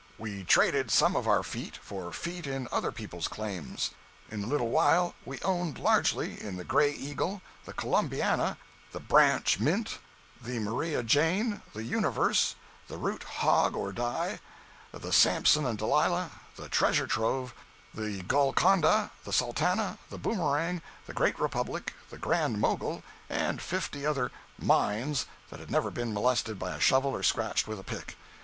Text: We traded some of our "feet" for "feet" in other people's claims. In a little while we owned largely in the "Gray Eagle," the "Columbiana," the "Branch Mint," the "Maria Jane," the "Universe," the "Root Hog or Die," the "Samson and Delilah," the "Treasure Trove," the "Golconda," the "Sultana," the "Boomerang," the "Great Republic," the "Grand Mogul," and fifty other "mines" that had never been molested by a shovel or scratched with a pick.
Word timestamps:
We 0.17 0.43
traded 0.43 0.89
some 0.89 1.15
of 1.15 1.27
our 1.27 1.43
"feet" 1.43 1.77
for 1.77 2.11
"feet" 2.11 2.47
in 2.47 2.67
other 2.71 2.91
people's 2.91 3.27
claims. 3.27 3.91
In 4.31 4.43
a 4.43 4.47
little 4.47 4.69
while 4.69 5.13
we 5.25 5.39
owned 5.41 5.77
largely 5.77 6.41
in 6.41 6.57
the 6.57 6.63
"Gray 6.63 6.91
Eagle," 6.91 7.43
the 7.65 7.73
"Columbiana," 7.73 8.57
the 8.93 8.99
"Branch 8.99 9.59
Mint," 9.59 9.99
the 10.41 10.57
"Maria 10.57 11.03
Jane," 11.03 11.61
the 11.73 11.83
"Universe," 11.83 12.55
the 12.87 12.97
"Root 12.97 13.21
Hog 13.21 13.75
or 13.75 13.91
Die," 13.91 14.39
the 14.91 15.13
"Samson 15.13 15.67
and 15.67 15.77
Delilah," 15.77 16.31
the 16.55 16.67
"Treasure 16.67 17.05
Trove," 17.05 17.53
the 17.93 18.23
"Golconda," 18.23 19.11
the 19.23 19.31
"Sultana," 19.31 19.99
the 20.09 20.17
"Boomerang," 20.17 20.81
the 21.05 21.13
"Great 21.13 21.39
Republic," 21.39 21.93
the 22.09 22.17
"Grand 22.17 22.59
Mogul," 22.59 23.03
and 23.29 23.61
fifty 23.61 24.03
other 24.03 24.31
"mines" 24.57 25.27
that 25.51 25.59
had 25.59 25.69
never 25.69 25.91
been 25.91 26.11
molested 26.11 26.57
by 26.57 26.71
a 26.75 26.79
shovel 26.79 27.11
or 27.11 27.21
scratched 27.21 27.67
with 27.67 27.79
a 27.79 27.83
pick. 27.83 28.17